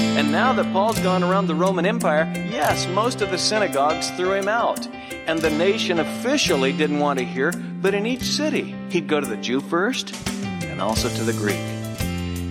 [0.00, 4.32] And now that Paul's gone around the Roman Empire, yes, most of the synagogues threw
[4.32, 4.86] him out.
[5.26, 9.26] And the nation officially didn't want to hear, but in each city, he'd go to
[9.26, 10.14] the Jew first
[10.64, 11.56] and also to the Greek.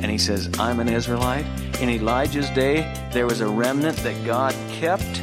[0.02, 1.46] And he says, I'm an Israelite.
[1.82, 2.82] In Elijah's day,
[3.12, 5.22] there was a remnant that God kept.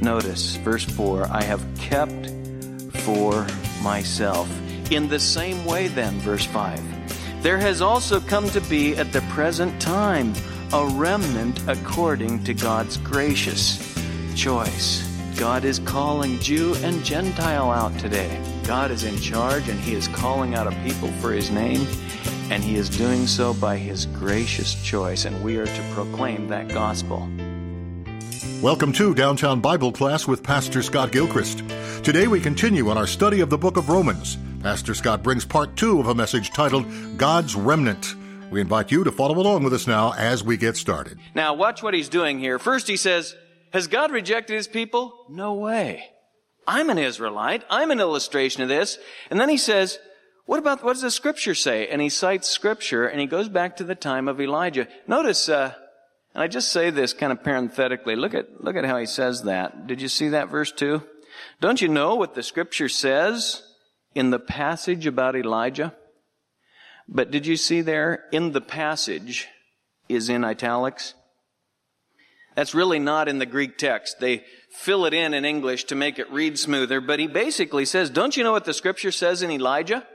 [0.00, 2.30] Notice verse 4 I have kept
[3.00, 3.46] for
[3.82, 4.48] myself.
[4.90, 9.20] In the same way, then, verse 5, there has also come to be at the
[9.22, 10.34] present time
[10.74, 13.78] a remnant according to God's gracious
[14.34, 15.08] choice.
[15.36, 18.42] God is calling Jew and Gentile out today.
[18.64, 21.86] God is in charge and He is calling out a people for His name,
[22.50, 26.66] and He is doing so by His gracious choice, and we are to proclaim that
[26.66, 27.28] gospel.
[28.60, 31.62] Welcome to Downtown Bible Class with Pastor Scott Gilchrist.
[32.02, 34.38] Today we continue on our study of the book of Romans.
[34.60, 36.84] Pastor Scott brings part two of a message titled
[37.16, 38.16] God's Remnant.
[38.54, 41.18] We invite you to follow along with us now as we get started.
[41.34, 42.60] Now, watch what he's doing here.
[42.60, 43.34] First, he says,
[43.72, 45.26] Has God rejected his people?
[45.28, 46.04] No way.
[46.64, 47.64] I'm an Israelite.
[47.68, 48.96] I'm an illustration of this.
[49.28, 49.98] And then he says,
[50.46, 51.88] what about, what does the scripture say?
[51.88, 54.86] And he cites scripture and he goes back to the time of Elijah.
[55.08, 55.74] Notice, uh,
[56.32, 58.14] and I just say this kind of parenthetically.
[58.14, 59.88] Look at, look at how he says that.
[59.88, 61.02] Did you see that verse two?
[61.60, 63.64] Don't you know what the scripture says
[64.14, 65.92] in the passage about Elijah?
[67.08, 69.48] But did you see there, in the passage
[70.08, 71.14] is in italics?
[72.54, 74.20] That's really not in the Greek text.
[74.20, 78.10] They fill it in in English to make it read smoother, but he basically says,
[78.10, 80.06] don't you know what the scripture says in Elijah?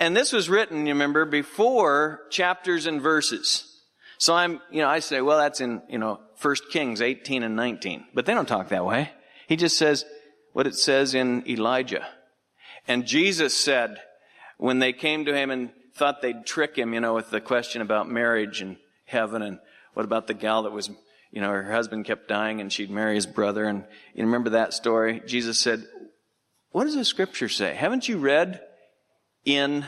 [0.00, 3.64] And this was written, you remember, before chapters and verses.
[4.18, 7.56] So I'm, you know, I say, well, that's in, you know, 1 Kings 18 and
[7.56, 8.04] 19.
[8.14, 9.10] But they don't talk that way.
[9.48, 10.04] He just says
[10.52, 12.06] what it says in Elijah.
[12.86, 14.00] And Jesus said,
[14.58, 17.80] when they came to him and thought they'd trick him, you know, with the question
[17.80, 19.58] about marriage and heaven and
[19.94, 20.90] what about the gal that was,
[21.30, 23.64] you know, her husband kept dying and she'd marry his brother.
[23.64, 23.84] And
[24.14, 25.22] you remember that story?
[25.26, 25.86] Jesus said,
[26.70, 27.74] what does the scripture say?
[27.74, 28.60] Haven't you read
[29.44, 29.86] in,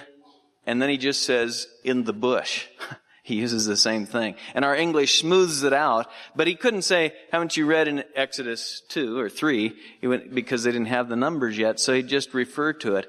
[0.67, 2.67] and then he just says, in the bush.
[3.23, 4.35] he uses the same thing.
[4.55, 8.83] And our English smooths it out, but he couldn't say, haven't you read in Exodus
[8.89, 9.73] 2 or 3?
[10.03, 13.07] Went, because they didn't have the numbers yet, so he just referred to it.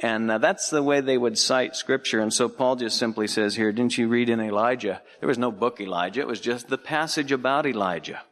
[0.00, 2.20] And uh, that's the way they would cite scripture.
[2.20, 5.02] And so Paul just simply says here, didn't you read in Elijah?
[5.20, 6.20] There was no book Elijah.
[6.20, 8.22] It was just the passage about Elijah.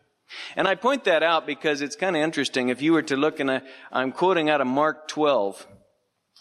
[0.55, 2.69] And I point that out because it's kind of interesting.
[2.69, 3.63] If you were to look in a,
[3.93, 5.67] I'm quoting out of Mark 12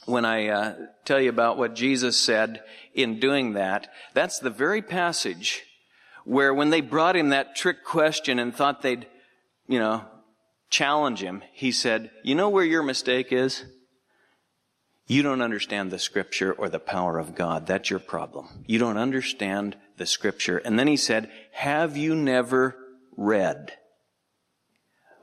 [0.06, 0.76] when I uh,
[1.06, 2.62] tell you about what Jesus said
[2.94, 3.92] in doing that.
[4.14, 5.64] That's the very passage
[6.24, 9.08] where when they brought him that trick question and thought they'd,
[9.68, 10.04] you know,
[10.70, 13.64] challenge him, he said, you know where your mistake is?
[15.08, 17.68] You don't understand the scripture or the power of God.
[17.68, 18.64] That's your problem.
[18.66, 20.58] You don't understand the scripture.
[20.58, 22.76] And then he said, have you never
[23.16, 23.74] read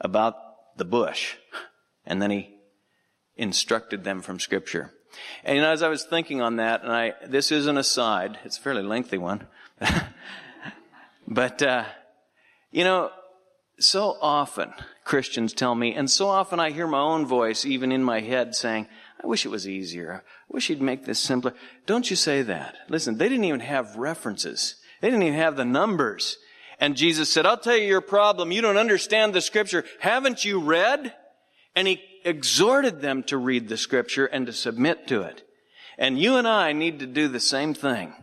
[0.01, 0.37] about
[0.77, 1.35] the bush?
[2.07, 2.55] And then he
[3.37, 4.93] instructed them from scripture.
[5.45, 8.39] And you know, as I was thinking on that, and I, this is an aside,
[8.45, 9.47] it's a fairly lengthy one.
[11.29, 11.85] but, uh,
[12.71, 13.11] you know,
[13.79, 14.73] so often
[15.05, 18.55] Christians tell me, and so often I hear my own voice even in my head
[18.55, 18.87] saying,
[19.23, 20.23] I wish it was easier.
[20.25, 21.55] I wish he'd make this simpler.
[21.87, 22.77] Don't you say that.
[22.89, 24.77] Listen, they didn't even have references.
[25.01, 26.39] They didn't even have the numbers.
[26.81, 28.51] And Jesus said, I'll tell you your problem.
[28.51, 29.85] You don't understand the scripture.
[30.01, 31.15] Haven't you read?
[31.77, 35.43] And he exhorted them to read the scripture and to submit to it.
[35.99, 38.15] And you and I need to do the same thing.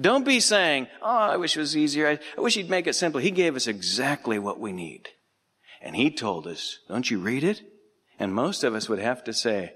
[0.00, 2.08] Don't be saying, Oh, I wish it was easier.
[2.08, 3.20] I, I wish he'd make it simpler.
[3.20, 5.08] He gave us exactly what we need.
[5.80, 7.62] And he told us, don't you read it?
[8.18, 9.74] And most of us would have to say,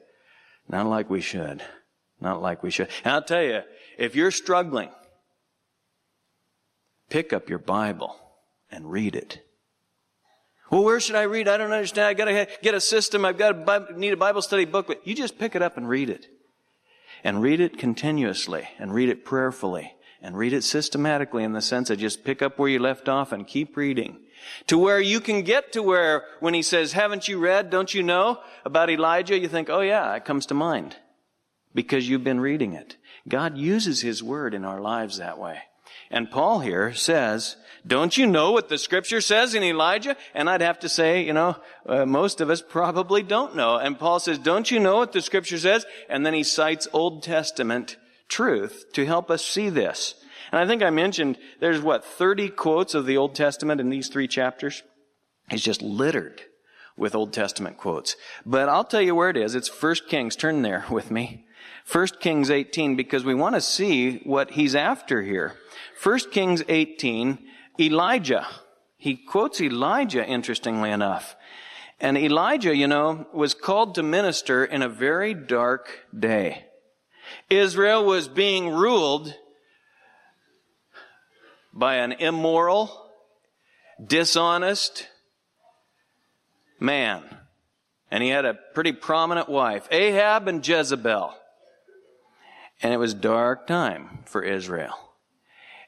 [0.71, 1.63] not like we should.
[2.21, 2.89] Not like we should.
[3.05, 3.63] And I'll tell you,
[3.99, 4.91] if you're struggling,
[7.09, 8.17] pick up your Bible
[8.71, 9.45] and read it.
[10.71, 11.49] Well, where should I read?
[11.49, 12.07] I don't understand.
[12.07, 13.25] I gotta get a system.
[13.25, 15.01] I've got to need a Bible study booklet.
[15.05, 16.29] You just pick it up and read it.
[17.25, 21.91] And read it continuously and read it prayerfully and read it systematically in the sense
[21.91, 24.19] of just pick up where you left off and keep reading.
[24.67, 28.03] To where you can get to where when he says, haven't you read, don't you
[28.03, 29.39] know about Elijah?
[29.39, 30.97] You think, oh yeah, it comes to mind.
[31.75, 32.97] Because you've been reading it.
[33.29, 35.61] God uses his word in our lives that way.
[36.11, 37.57] And Paul here says,
[37.87, 40.17] don't you know what the scripture says in Elijah?
[40.35, 41.57] And I'd have to say, you know,
[41.87, 43.77] uh, most of us probably don't know.
[43.77, 45.87] And Paul says, don't you know what the scripture says?
[46.09, 47.97] And then he cites Old Testament
[48.31, 50.15] truth to help us see this.
[50.51, 54.09] And I think I mentioned there's what, 30 quotes of the Old Testament in these
[54.09, 54.83] three chapters?
[55.51, 56.41] It's just littered
[56.97, 58.17] with Old Testament quotes.
[58.47, 59.55] But I'll tell you where it is.
[59.55, 60.37] It's 1 Kings.
[60.37, 61.45] Turn there with me.
[61.91, 65.55] 1 Kings 18 because we want to see what he's after here.
[66.03, 67.39] 1 Kings 18
[67.79, 68.47] Elijah.
[68.97, 71.37] He quotes Elijah, interestingly enough.
[72.01, 76.67] And Elijah, you know, was called to minister in a very dark day.
[77.49, 79.35] Israel was being ruled
[81.73, 83.11] by an immoral,
[84.05, 85.09] dishonest
[86.79, 87.23] man.
[88.11, 91.35] And he had a pretty prominent wife, Ahab and Jezebel.
[92.83, 94.95] And it was dark time for Israel.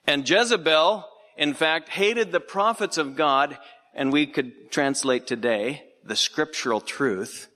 [0.07, 1.05] And Jezebel,
[1.37, 3.59] in fact, hated the prophets of God,
[3.95, 7.49] and we could translate today the scriptural truth,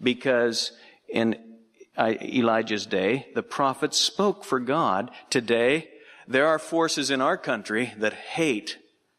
[0.00, 0.72] because
[1.08, 1.51] in
[1.98, 5.10] Elijah's day, the prophets spoke for God.
[5.30, 5.88] Today,
[6.26, 8.78] there are forces in our country that hate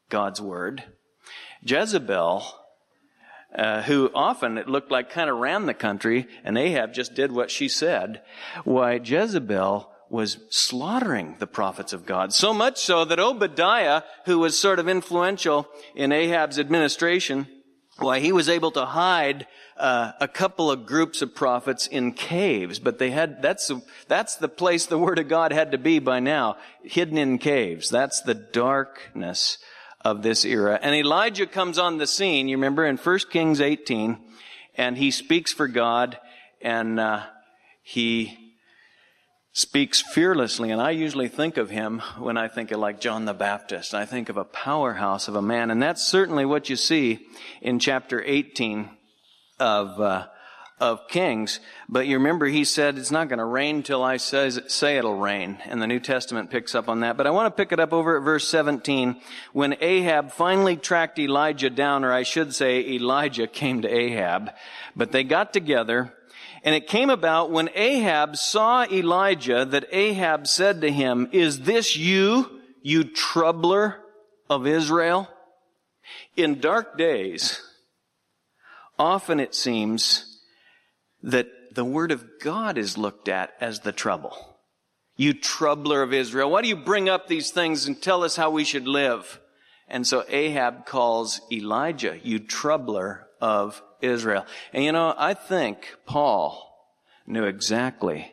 [0.10, 0.84] God's word.
[1.62, 2.44] Jezebel,
[3.56, 7.32] uh, who often it looked like kind of ran the country, and Ahab just did
[7.32, 8.22] what she said.
[8.64, 12.34] Why, Jezebel was slaughtering the prophets of God.
[12.34, 17.48] So much so that Obadiah, who was sort of influential in Ahab's administration,
[17.98, 19.48] why he was able to hide
[19.78, 23.72] uh, a couple of groups of prophets in caves, but they had that's
[24.08, 27.90] that's the place the word of God had to be by now, hidden in caves.
[27.90, 29.58] That's the darkness
[30.02, 30.80] of this era.
[30.82, 32.48] And Elijah comes on the scene.
[32.48, 34.18] You remember in 1 Kings 18,
[34.76, 36.18] and he speaks for God,
[36.62, 37.24] and uh,
[37.82, 38.43] he
[39.54, 40.72] speaks fearlessly.
[40.72, 43.94] And I usually think of him when I think of like John the Baptist.
[43.94, 45.70] I think of a powerhouse of a man.
[45.70, 47.20] And that's certainly what you see
[47.62, 48.90] in chapter 18
[49.60, 50.26] of, uh,
[50.80, 51.60] of Kings.
[51.88, 55.20] But you remember he said it's not going to rain till I says, say it'll
[55.20, 55.60] rain.
[55.66, 57.16] And the New Testament picks up on that.
[57.16, 59.22] But I want to pick it up over at verse 17.
[59.54, 64.50] When Ahab finally tracked Elijah down, or I should say Elijah came to Ahab.
[64.96, 66.12] But they got together
[66.64, 71.98] and it came about when Ahab saw Elijah that Ahab said to him, Is this
[71.98, 73.98] you, you troubler
[74.50, 75.30] of Israel?
[76.38, 77.62] In dark days,
[78.98, 80.40] often it seems
[81.22, 84.58] that the word of God is looked at as the trouble.
[85.18, 88.50] You troubler of Israel, why do you bring up these things and tell us how
[88.50, 89.40] we should live?
[89.88, 94.46] And so Ahab calls Elijah, you troubler of Israel.
[94.72, 96.74] And you know, I think Paul
[97.28, 98.32] knew exactly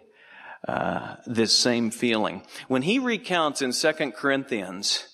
[0.69, 2.43] uh, this same feeling.
[2.69, 5.09] When he recounts in Second Corinthians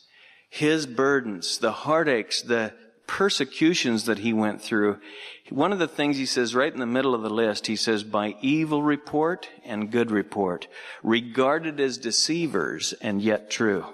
[0.50, 2.74] his burdens, the heartaches, the
[3.06, 4.98] persecutions that he went through,
[5.48, 8.04] one of the things he says right in the middle of the list, he says,
[8.04, 10.68] by evil report and good report,
[11.02, 13.86] regarded as deceivers and yet true.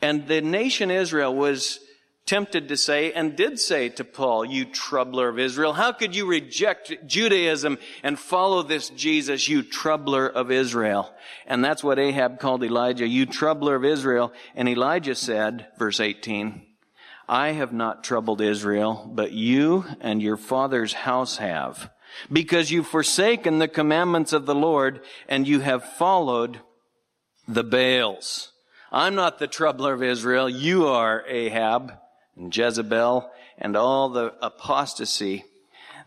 [0.00, 1.80] And the nation Israel was
[2.28, 6.26] tempted to say and did say to Paul, you troubler of Israel, how could you
[6.26, 11.10] reject Judaism and follow this Jesus, you troubler of Israel?
[11.46, 14.34] And that's what Ahab called Elijah, you troubler of Israel.
[14.54, 16.66] And Elijah said, verse 18,
[17.26, 21.90] I have not troubled Israel, but you and your father's house have,
[22.30, 26.60] because you've forsaken the commandments of the Lord and you have followed
[27.46, 28.52] the Baals.
[28.92, 30.48] I'm not the troubler of Israel.
[30.48, 31.94] You are Ahab
[32.38, 35.44] and Jezebel and all the apostasy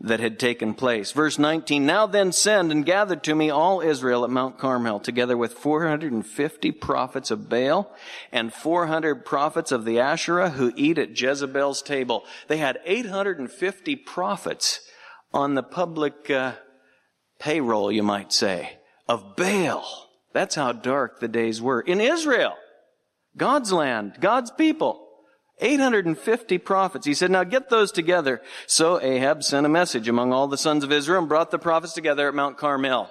[0.00, 1.12] that had taken place.
[1.12, 5.36] Verse 19, Now then send and gather to me all Israel at Mount Carmel, together
[5.36, 7.94] with 450 prophets of Baal
[8.32, 12.24] and 400 prophets of the Asherah who eat at Jezebel's table.
[12.48, 14.80] They had 850 prophets
[15.32, 16.54] on the public uh,
[17.38, 20.08] payroll, you might say, of Baal.
[20.32, 21.80] That's how dark the days were.
[21.80, 22.54] In Israel,
[23.36, 25.01] God's land, God's people.
[25.60, 27.06] 850 prophets.
[27.06, 28.42] He said, now get those together.
[28.66, 31.92] So Ahab sent a message among all the sons of Israel and brought the prophets
[31.92, 33.10] together at Mount Carmel.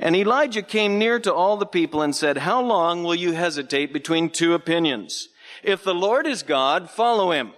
[0.00, 3.92] And Elijah came near to all the people and said, how long will you hesitate
[3.92, 5.28] between two opinions?
[5.62, 7.52] If the Lord is God, follow him.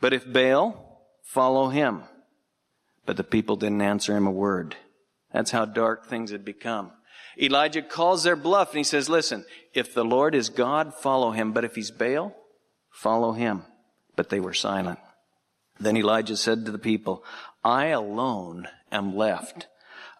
[0.00, 2.02] But if Baal, follow him.
[3.06, 4.76] But the people didn't answer him a word.
[5.32, 6.92] That's how dark things had become.
[7.40, 11.52] Elijah calls their bluff and he says, listen, if the Lord is God, follow him.
[11.52, 12.34] But if he's Baal,
[12.90, 13.62] follow him.
[14.16, 14.98] But they were silent.
[15.78, 17.22] Then Elijah said to the people,
[17.62, 19.66] I alone am left,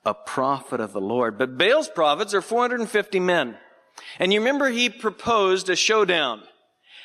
[0.04, 1.38] a prophet of the Lord.
[1.38, 3.56] But Baal's prophets are 450 men.
[4.18, 6.42] And you remember he proposed a showdown.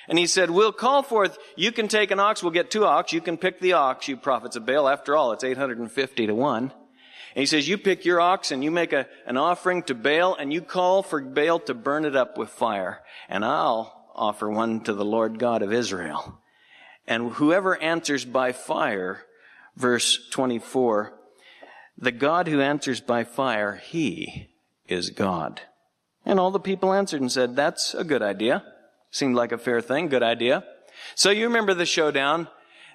[0.10, 3.14] And he said, we'll call forth, you can take an ox, we'll get two ox,
[3.14, 4.90] you can pick the ox, you prophets of Baal.
[4.90, 6.74] After all, it's 850 to one.
[7.36, 10.36] And he says, you pick your ox and you make a, an offering to Baal
[10.36, 13.02] and you call for Baal to burn it up with fire.
[13.30, 16.40] And I'll offer one to the Lord God of Israel.
[17.08, 19.24] And whoever answers by fire,
[19.76, 21.14] verse 24,
[21.98, 24.50] the God who answers by fire, he
[24.88, 25.62] is God.
[26.26, 28.64] And all the people answered and said, that's a good idea.
[29.10, 30.64] Seemed like a fair thing, good idea.
[31.16, 32.48] So you remember the showdown.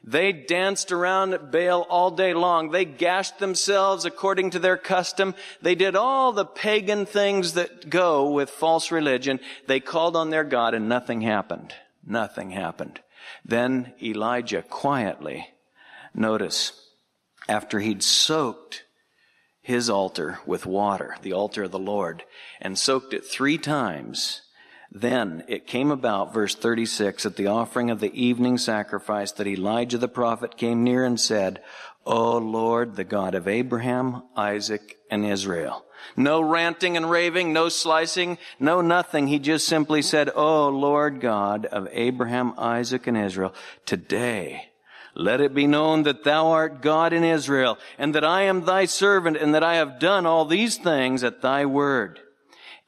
[0.07, 2.71] They danced around at Baal all day long.
[2.71, 5.35] They gashed themselves according to their custom.
[5.61, 9.41] They did all the pagan things that go with false religion.
[9.67, 11.75] They called on their God and nothing happened.
[12.07, 13.01] Nothing happened.
[13.45, 15.49] Then Elijah quietly,
[16.15, 16.73] notice,
[17.49, 18.85] after he'd soaked
[19.61, 22.23] his altar with water, the altar of the Lord,
[22.61, 24.43] and soaked it three times,
[25.00, 29.99] then it came about, verse 36, at the offering of the evening sacrifice that Elijah
[29.99, 31.62] the prophet came near and said,
[32.05, 35.85] O Lord, the God of Abraham, Isaac, and Israel.
[36.17, 39.26] No ranting and raving, no slicing, no nothing.
[39.26, 43.55] He just simply said, O Lord God of Abraham, Isaac, and Israel,
[43.87, 44.71] today
[45.15, 48.85] let it be known that thou art God in Israel, and that I am thy
[48.85, 52.21] servant, and that I have done all these things at thy word.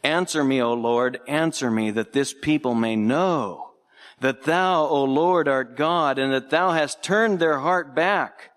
[0.03, 3.73] Answer me, O Lord, answer me, that this people may know
[4.21, 8.51] that thou, O Lord, art God, and that thou hast turned their heart back.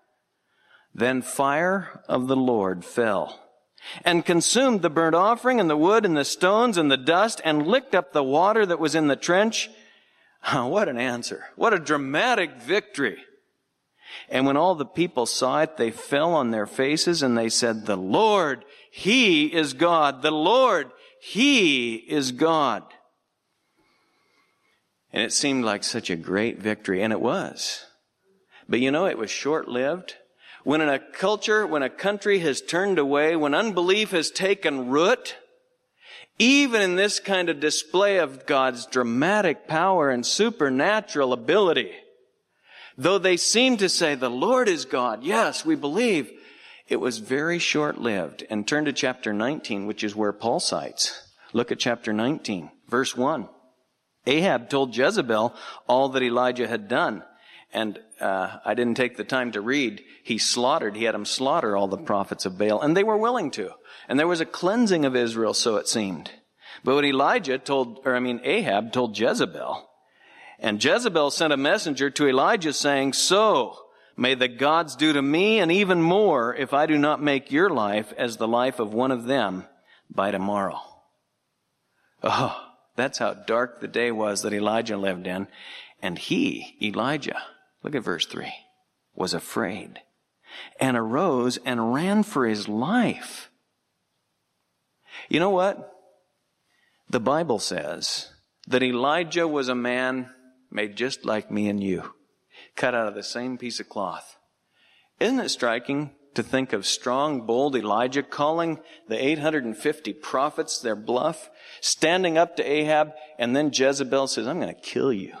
[0.94, 3.40] Then fire of the Lord fell
[4.04, 7.66] and consumed the burnt offering and the wood and the stones and the dust and
[7.66, 9.70] licked up the water that was in the trench.
[10.44, 11.46] Ah, what an answer.
[11.56, 13.18] What a dramatic victory.
[14.28, 17.86] And when all the people saw it, they fell on their faces and they said,
[17.86, 20.22] the Lord, He is God.
[20.22, 20.90] The Lord,
[21.24, 22.82] He is God.
[25.12, 27.84] And it seemed like such a great victory, and it was.
[28.68, 30.16] But you know, it was short lived.
[30.64, 35.36] When in a culture, when a country has turned away, when unbelief has taken root,
[36.40, 41.92] even in this kind of display of God's dramatic power and supernatural ability,
[42.98, 46.32] though they seem to say, the Lord is God, yes, we believe,
[46.92, 48.44] it was very short lived.
[48.50, 51.26] And turn to chapter 19, which is where Paul cites.
[51.54, 53.48] Look at chapter 19, verse 1.
[54.26, 55.54] Ahab told Jezebel
[55.88, 57.24] all that Elijah had done.
[57.72, 60.02] And uh, I didn't take the time to read.
[60.22, 63.50] He slaughtered, he had him slaughter all the prophets of Baal, and they were willing
[63.52, 63.70] to.
[64.06, 66.30] And there was a cleansing of Israel, so it seemed.
[66.84, 69.88] But what Elijah told, or I mean Ahab told Jezebel,
[70.58, 73.81] and Jezebel sent a messenger to Elijah saying, So
[74.22, 77.68] may the gods do to me and even more if I do not make your
[77.68, 79.64] life as the life of one of them
[80.08, 80.80] by tomorrow.
[82.22, 82.56] Oh,
[82.94, 85.48] that's how dark the day was that Elijah lived in.
[86.00, 87.42] And he, Elijah,
[87.82, 88.52] look at verse 3,
[89.12, 89.98] was afraid
[90.78, 93.50] and arose and ran for his life.
[95.28, 95.92] You know what?
[97.10, 98.30] The Bible says
[98.68, 100.30] that Elijah was a man
[100.70, 102.14] made just like me and you,
[102.76, 104.36] cut out of the same piece of cloth.
[105.20, 111.50] Isn't it striking to think of strong, bold Elijah calling the 850 prophets their bluff,
[111.80, 115.36] standing up to Ahab, and then Jezebel says, I'm going to kill you.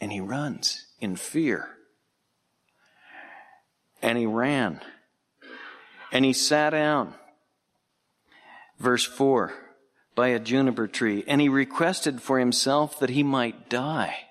[0.00, 1.68] And he runs in fear.
[4.02, 4.80] And he ran.
[6.12, 7.14] And he sat down.
[8.78, 9.54] Verse 4
[10.14, 11.22] by a juniper tree.
[11.26, 14.25] And he requested for himself that he might die.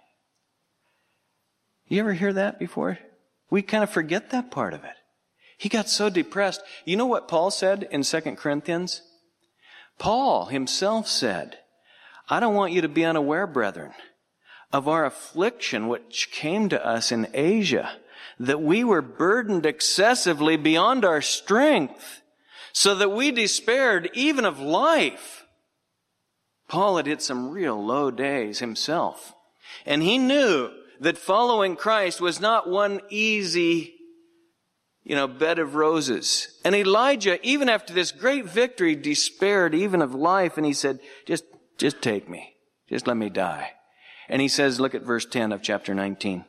[1.87, 2.99] You ever hear that before?
[3.49, 4.95] We kind of forget that part of it.
[5.57, 6.61] He got so depressed.
[6.83, 9.01] You know what Paul said in 2 Corinthians?
[9.97, 11.59] Paul himself said,
[12.27, 13.93] I don't want you to be unaware, brethren,
[14.73, 17.97] of our affliction which came to us in Asia,
[18.39, 22.21] that we were burdened excessively beyond our strength,
[22.73, 25.45] so that we despaired even of life.
[26.67, 29.33] Paul had hit some real low days himself.
[29.85, 33.93] And he knew that following Christ was not one easy,
[35.03, 36.59] you know, bed of roses.
[36.63, 41.43] And Elijah, even after this great victory, despaired even of life, and he said, just,
[41.77, 42.55] just take me.
[42.89, 43.71] Just let me die.
[44.29, 46.45] And he says, look at verse 10 of chapter 19.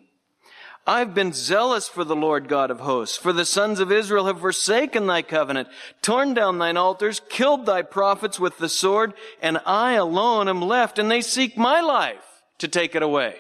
[0.87, 4.41] I've been zealous for the Lord God of hosts, for the sons of Israel have
[4.41, 5.69] forsaken thy covenant,
[6.01, 9.13] torn down thine altars, killed thy prophets with the sword,
[9.43, 12.23] and I alone am left, and they seek my life
[12.59, 13.35] to take it away.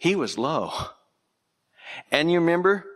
[0.00, 0.72] He was low.
[2.10, 2.86] And you remember,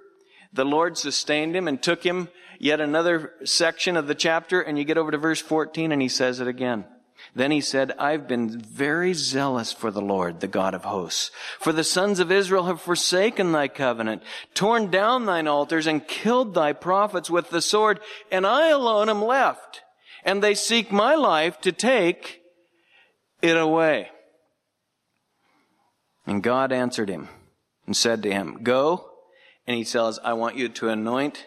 [0.54, 4.84] the Lord sustained him and took him yet another section of the chapter, and you
[4.84, 6.86] get over to verse 14 and he says it again.
[7.34, 11.30] Then he said, I've been very zealous for the Lord, the God of hosts.
[11.60, 14.22] For the sons of Israel have forsaken thy covenant,
[14.54, 18.00] torn down thine altars, and killed thy prophets with the sword,
[18.32, 19.82] and I alone am left.
[20.24, 22.40] And they seek my life to take
[23.42, 24.08] it away.
[26.26, 27.28] And God answered him
[27.86, 29.10] and said to him, Go.
[29.66, 31.46] And he says, I want you to anoint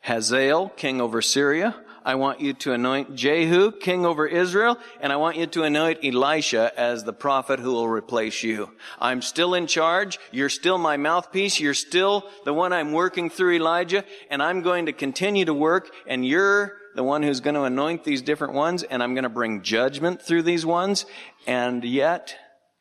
[0.00, 1.74] Hazael, king over Syria.
[2.04, 5.98] I want you to anoint Jehu, king over Israel, and I want you to anoint
[6.02, 8.70] Elisha as the prophet who will replace you.
[8.98, 10.18] I'm still in charge.
[10.30, 11.60] You're still my mouthpiece.
[11.60, 15.90] You're still the one I'm working through Elijah, and I'm going to continue to work,
[16.06, 19.28] and you're the one who's going to anoint these different ones, and I'm going to
[19.28, 21.04] bring judgment through these ones.
[21.46, 22.34] And yet,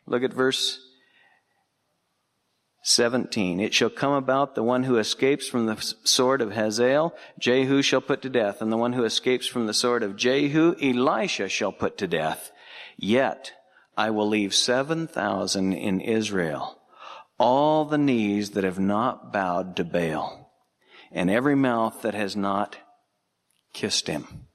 [0.06, 0.80] look at verse
[2.90, 3.60] 17.
[3.60, 5.76] It shall come about the one who escapes from the
[6.06, 9.74] sword of Hazael, Jehu shall put to death, and the one who escapes from the
[9.74, 12.50] sword of Jehu, Elisha shall put to death.
[12.96, 13.52] Yet
[13.98, 16.80] I will leave 7,000 in Israel,
[17.38, 20.54] all the knees that have not bowed to Baal,
[21.12, 22.78] and every mouth that has not
[23.74, 24.48] kissed him.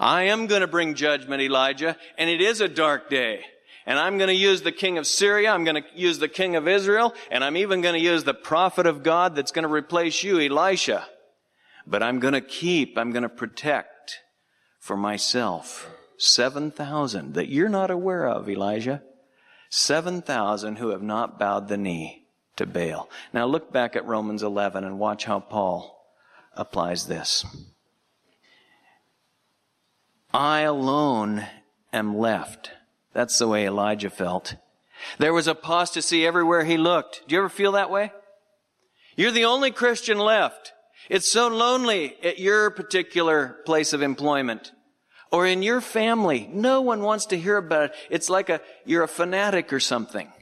[0.00, 3.44] I am going to bring judgment, Elijah, and it is a dark day.
[3.88, 5.50] And I'm going to use the king of Syria.
[5.50, 7.14] I'm going to use the king of Israel.
[7.30, 10.38] And I'm even going to use the prophet of God that's going to replace you,
[10.38, 11.06] Elisha.
[11.86, 14.18] But I'm going to keep, I'm going to protect
[14.78, 19.02] for myself 7,000 that you're not aware of, Elijah.
[19.70, 22.26] 7,000 who have not bowed the knee
[22.56, 23.08] to Baal.
[23.32, 25.98] Now look back at Romans 11 and watch how Paul
[26.52, 27.46] applies this.
[30.34, 31.46] I alone
[31.90, 32.72] am left
[33.18, 34.54] that's the way Elijah felt.
[35.18, 37.26] There was apostasy everywhere he looked.
[37.26, 38.12] Do you ever feel that way?
[39.16, 40.72] You're the only Christian left.
[41.10, 44.70] It's so lonely at your particular place of employment
[45.32, 46.48] or in your family.
[46.52, 47.96] No one wants to hear about it.
[48.08, 50.32] It's like a, you're a fanatic or something.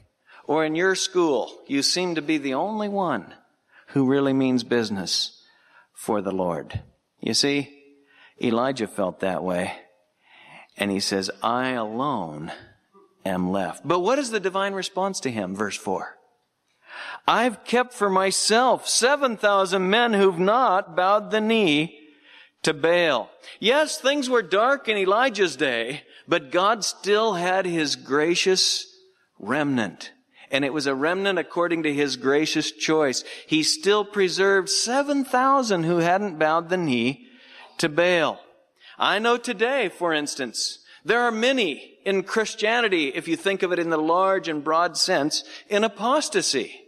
[0.45, 3.33] Or in your school, you seem to be the only one
[3.95, 5.43] who really means business
[5.95, 6.83] for the Lord.
[7.21, 7.85] You see,
[8.39, 9.73] Elijah felt that way.
[10.77, 12.53] And he says, I alone
[13.27, 13.87] am left.
[13.87, 15.55] But what is the divine response to him?
[15.55, 16.17] Verse 4.
[17.29, 21.99] I've kept for myself 7,000 men who've not bowed the knee
[22.63, 23.31] to Baal.
[23.61, 28.87] Yes, things were dark in Elijah's day, but God still had his gracious
[29.39, 30.13] remnant.
[30.51, 33.25] And it was a remnant according to his gracious choice.
[33.47, 37.27] He still preserved 7,000 who hadn't bowed the knee
[37.79, 38.41] to Baal.
[38.99, 43.79] I know today, for instance, there are many in Christianity, if you think of it
[43.79, 46.83] in the large and broad sense, in apostasy.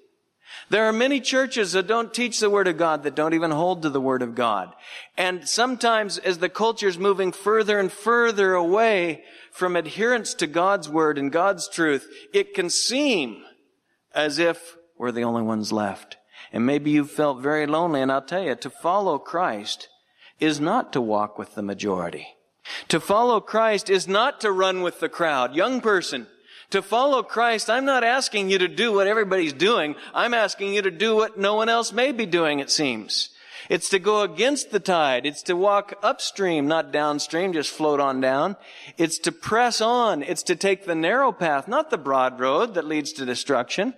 [0.70, 3.82] There are many churches that don't teach the Word of God, that don't even hold
[3.82, 4.74] to the Word of God.
[5.16, 10.88] And sometimes as the culture is moving further and further away from adherence to God's
[10.88, 13.44] Word and God's truth, it can seem
[14.14, 16.16] as if we're the only ones left.
[16.52, 19.88] And maybe you've felt very lonely, and I'll tell you, to follow Christ
[20.40, 22.26] is not to walk with the majority.
[22.88, 25.54] To follow Christ is not to run with the crowd.
[25.54, 26.26] Young person,
[26.70, 29.96] to follow Christ, I'm not asking you to do what everybody's doing.
[30.12, 33.30] I'm asking you to do what no one else may be doing, it seems.
[33.68, 35.26] It's to go against the tide.
[35.26, 38.56] It's to walk upstream, not downstream, just float on down.
[38.96, 40.22] It's to press on.
[40.22, 43.94] It's to take the narrow path, not the broad road that leads to destruction.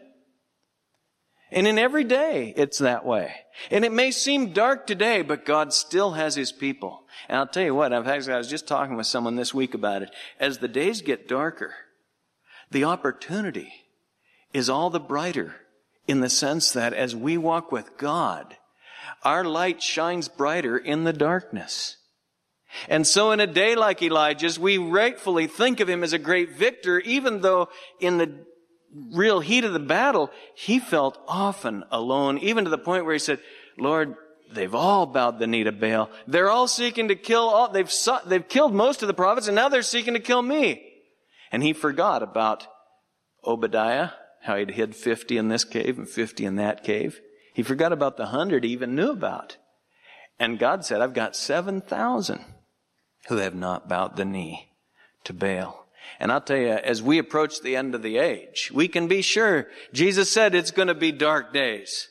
[1.52, 3.34] And in every day, it's that way.
[3.70, 7.02] And it may seem dark today, but God still has His people.
[7.28, 9.74] And I'll tell you what, in fact, I was just talking with someone this week
[9.74, 10.10] about it.
[10.38, 11.74] As the days get darker,
[12.70, 13.72] the opportunity
[14.52, 15.56] is all the brighter
[16.06, 18.56] in the sense that as we walk with God,
[19.22, 21.96] our light shines brighter in the darkness.
[22.88, 26.56] And so in a day like Elijah's, we rightfully think of him as a great
[26.56, 28.46] victor, even though in the
[28.94, 33.18] real heat of the battle, he felt often alone, even to the point where he
[33.18, 33.40] said,
[33.79, 34.14] Lord,
[34.53, 36.11] they've all bowed the knee to Baal.
[36.26, 37.92] They're all seeking to kill all, they've,
[38.26, 40.83] they've killed most of the prophets and now they're seeking to kill me.
[41.53, 42.66] And he forgot about
[43.44, 44.11] Obadiah,
[44.42, 47.20] how he'd hid 50 in this cave and 50 in that cave.
[47.55, 49.57] He forgot about the hundred he even knew about.
[50.38, 52.44] And God said, I've got 7,000
[53.29, 54.70] who have not bowed the knee
[55.24, 55.87] to Baal.
[56.18, 59.23] And I'll tell you, as we approach the end of the age, we can be
[59.23, 62.09] sure Jesus said it's going to be dark days.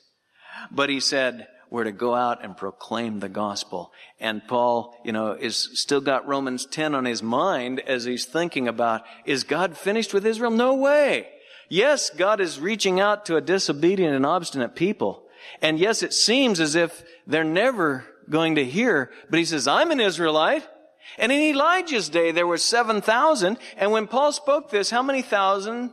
[0.71, 3.91] But he said, we're to go out and proclaim the gospel.
[4.19, 8.67] And Paul, you know, is still got Romans 10 on his mind as he's thinking
[8.67, 10.51] about, is God finished with Israel?
[10.51, 11.27] No way.
[11.69, 15.23] Yes, God is reaching out to a disobedient and obstinate people.
[15.61, 19.91] And yes, it seems as if they're never going to hear, but he says, I'm
[19.91, 20.67] an Israelite.
[21.17, 23.57] And in Elijah's day, there were 7,000.
[23.77, 25.91] And when Paul spoke this, how many thousand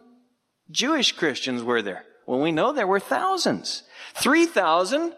[0.70, 2.04] Jewish Christians were there?
[2.26, 3.84] Well, we know there were thousands.
[4.14, 5.14] 3,000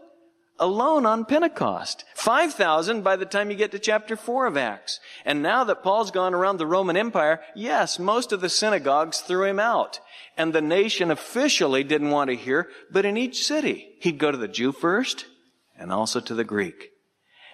[0.58, 2.04] alone on Pentecost.
[2.14, 5.00] 5,000 by the time you get to chapter 4 of Acts.
[5.24, 9.44] And now that Paul's gone around the Roman Empire, yes, most of the synagogues threw
[9.44, 10.00] him out.
[10.36, 14.38] And the nation officially didn't want to hear, but in each city, he'd go to
[14.38, 15.26] the Jew first
[15.76, 16.90] and also to the Greek.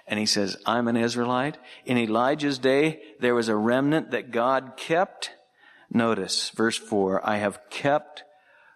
[0.06, 1.56] And he says, I'm an Israelite.
[1.86, 5.30] In Elijah's day, there was a remnant that God kept.
[5.90, 8.24] Notice verse 4 I have kept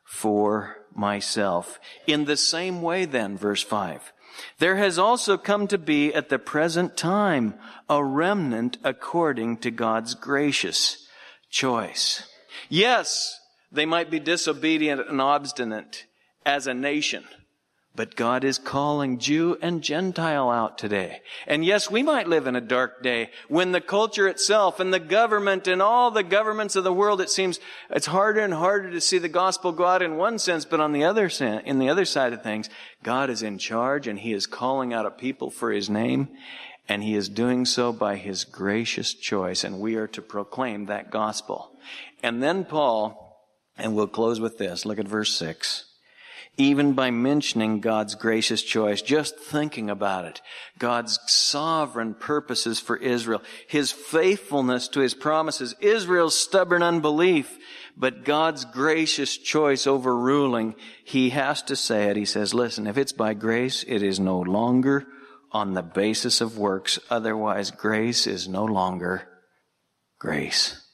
[0.04, 1.78] for myself.
[2.06, 4.12] In the same way, then, verse 5,
[4.58, 7.54] there has also come to be at the present time
[7.88, 11.06] a remnant according to God's gracious
[11.50, 12.28] choice.
[12.68, 13.38] Yes,
[13.70, 16.06] they might be disobedient and obstinate
[16.46, 17.24] as a nation.
[17.98, 21.20] But God is calling Jew and Gentile out today.
[21.48, 25.00] And yes, we might live in a dark day when the culture itself and the
[25.00, 27.58] government and all the governments of the world, it seems
[27.90, 30.92] it's harder and harder to see the gospel go out in one sense, but on
[30.92, 32.70] the other in the other side of things,
[33.02, 36.28] God is in charge and He is calling out a people for His name.
[36.88, 39.64] And He is doing so by His gracious choice.
[39.64, 41.72] And we are to proclaim that gospel.
[42.22, 43.42] And then Paul,
[43.76, 44.86] and we'll close with this.
[44.86, 45.87] Look at verse six
[46.58, 50.42] even by mentioning God's gracious choice, just thinking about it,
[50.76, 57.56] God's sovereign purposes for Israel, His faithfulness to His promises, Israel's stubborn unbelief,
[57.96, 62.16] but God's gracious choice overruling, He has to say it.
[62.16, 65.06] He says, listen, if it's by grace, it is no longer
[65.52, 66.98] on the basis of works.
[67.08, 69.28] Otherwise, grace is no longer
[70.18, 70.84] grace.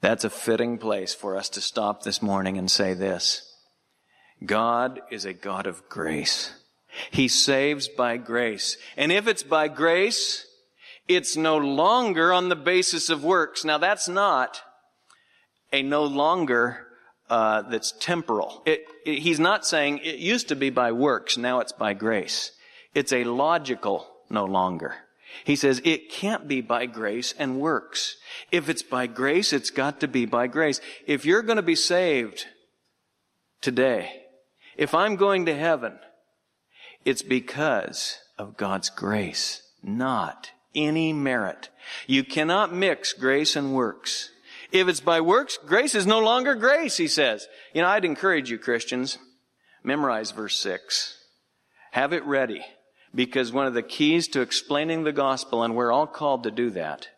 [0.00, 3.51] That's a fitting place for us to stop this morning and say this.
[4.46, 6.52] God is a God of grace.
[7.10, 8.76] He saves by grace.
[8.96, 10.46] And if it's by grace,
[11.08, 13.64] it's no longer on the basis of works.
[13.64, 14.62] Now that's not
[15.72, 16.86] a no longer
[17.30, 18.62] uh, that's temporal.
[18.66, 22.52] It, it, he's not saying it used to be by works, now it's by grace.
[22.94, 24.94] It's a logical no longer.
[25.44, 28.16] He says it can't be by grace and works.
[28.50, 30.80] If it's by grace, it's got to be by grace.
[31.06, 32.46] If you're going to be saved
[33.62, 34.21] today,
[34.76, 35.98] if I'm going to heaven,
[37.04, 41.68] it's because of God's grace, not any merit.
[42.06, 44.30] You cannot mix grace and works.
[44.70, 47.46] If it's by works, grace is no longer grace, he says.
[47.74, 49.18] You know, I'd encourage you, Christians,
[49.82, 51.18] memorize verse 6.
[51.90, 52.64] Have it ready.
[53.14, 56.70] Because one of the keys to explaining the gospel, and we're all called to do
[56.70, 57.08] that,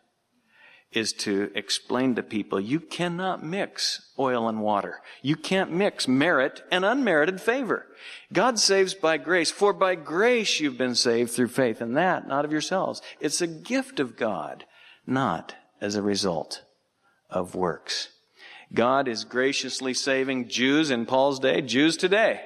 [0.95, 5.01] is to explain to people you cannot mix oil and water.
[5.21, 7.85] You can't mix merit and unmerited favor.
[8.31, 12.45] God saves by grace, for by grace you've been saved through faith, and that not
[12.45, 13.01] of yourselves.
[13.19, 14.65] It's a gift of God,
[15.05, 16.63] not as a result
[17.29, 18.09] of works.
[18.73, 22.41] God is graciously saving Jews in Paul's day, Jews today.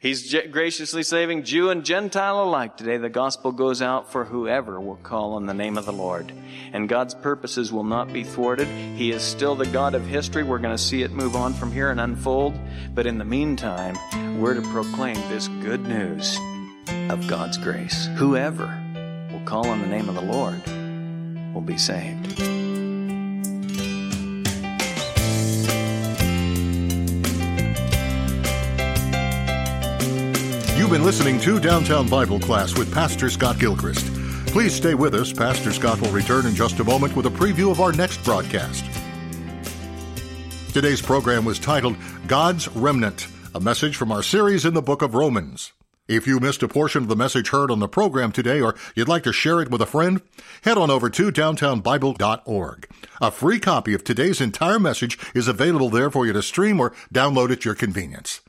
[0.00, 2.78] He's graciously saving Jew and Gentile alike.
[2.78, 6.32] Today the gospel goes out for whoever will call on the name of the Lord.
[6.72, 8.66] And God's purposes will not be thwarted.
[8.96, 10.42] He is still the God of history.
[10.42, 12.58] We're going to see it move on from here and unfold.
[12.94, 13.98] But in the meantime,
[14.40, 16.38] we're to proclaim this good news
[17.10, 18.08] of God's grace.
[18.16, 18.82] Whoever
[19.30, 20.66] will call on the name of the Lord
[21.52, 22.69] will be saved.
[30.90, 34.04] You've been listening to Downtown Bible Class with Pastor Scott Gilchrist.
[34.48, 35.32] Please stay with us.
[35.32, 38.84] Pastor Scott will return in just a moment with a preview of our next broadcast.
[40.72, 41.94] Today's program was titled
[42.26, 45.70] God's Remnant, a message from our series in the book of Romans.
[46.08, 49.06] If you missed a portion of the message heard on the program today or you'd
[49.06, 50.20] like to share it with a friend,
[50.62, 52.90] head on over to downtownbible.org.
[53.20, 56.92] A free copy of today's entire message is available there for you to stream or
[57.14, 58.40] download at your convenience.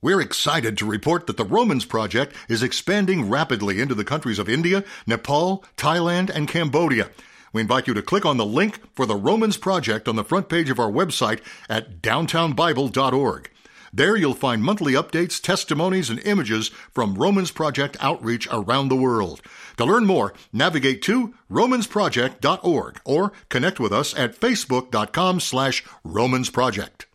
[0.00, 4.48] We're excited to report that the Romans Project is expanding rapidly into the countries of
[4.48, 7.10] India, Nepal, Thailand, and Cambodia.
[7.52, 10.48] We invite you to click on the link for the Romans Project on the front
[10.48, 13.50] page of our website at downtownbible.org.
[13.92, 19.42] There you'll find monthly updates, testimonies, and images from Romans Project outreach around the world.
[19.78, 27.07] To learn more, navigate to romansproject.org or connect with us at facebook.com slash romansproject.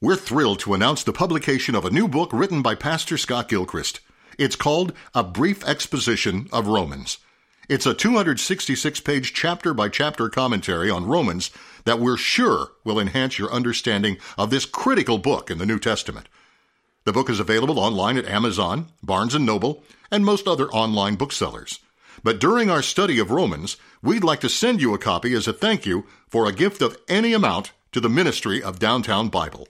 [0.00, 3.98] We're thrilled to announce the publication of a new book written by Pastor Scott Gilchrist.
[4.38, 7.18] It's called A Brief Exposition of Romans.
[7.68, 11.50] It's a 266 page chapter by chapter commentary on Romans
[11.82, 16.28] that we're sure will enhance your understanding of this critical book in the New Testament.
[17.02, 19.82] The book is available online at Amazon, Barnes & Noble,
[20.12, 21.80] and most other online booksellers.
[22.22, 25.52] But during our study of Romans, we'd like to send you a copy as a
[25.52, 29.66] thank you for a gift of any amount to the ministry of Downtown Bible.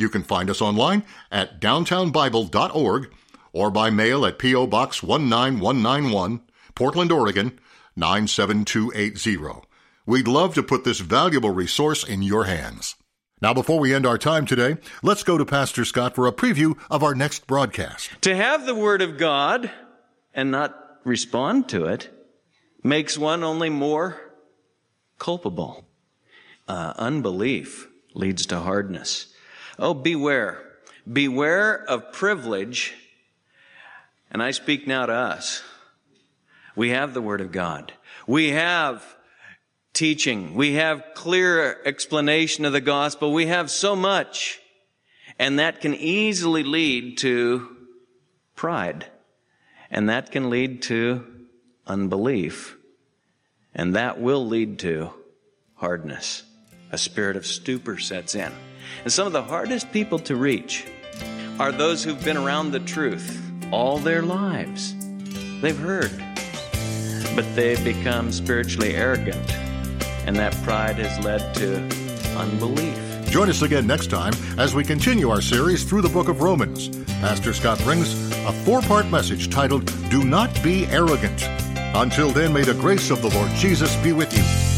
[0.00, 3.12] You can find us online at downtownbible.org
[3.52, 4.66] or by mail at P.O.
[4.66, 6.40] Box 19191,
[6.74, 7.58] Portland, Oregon
[7.96, 9.66] 97280.
[10.06, 12.96] We'd love to put this valuable resource in your hands.
[13.42, 16.78] Now, before we end our time today, let's go to Pastor Scott for a preview
[16.90, 18.10] of our next broadcast.
[18.22, 19.70] To have the Word of God
[20.34, 22.10] and not respond to it
[22.82, 24.20] makes one only more
[25.18, 25.86] culpable.
[26.68, 29.29] Uh, unbelief leads to hardness.
[29.80, 30.62] Oh, beware.
[31.10, 32.94] Beware of privilege.
[34.30, 35.62] And I speak now to us.
[36.76, 37.94] We have the Word of God.
[38.26, 39.02] We have
[39.94, 40.54] teaching.
[40.54, 43.32] We have clear explanation of the gospel.
[43.32, 44.60] We have so much.
[45.38, 47.74] And that can easily lead to
[48.54, 49.06] pride.
[49.90, 51.26] And that can lead to
[51.86, 52.76] unbelief.
[53.74, 55.10] And that will lead to
[55.76, 56.42] hardness.
[56.92, 58.52] A spirit of stupor sets in.
[59.04, 60.86] And some of the hardest people to reach
[61.58, 64.94] are those who've been around the truth all their lives.
[65.60, 66.10] They've heard,
[67.36, 69.52] but they've become spiritually arrogant,
[70.26, 71.76] and that pride has led to
[72.36, 72.98] unbelief.
[73.30, 76.88] Join us again next time as we continue our series through the book of Romans.
[77.20, 78.12] Pastor Scott brings
[78.44, 81.44] a four part message titled, Do Not Be Arrogant.
[81.94, 84.69] Until then, may the grace of the Lord Jesus be with you.